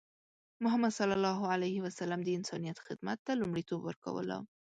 [0.63, 4.37] محمد صلى الله عليه وسلم د انسانیت خدمت ته لومړیتوب ورکوله.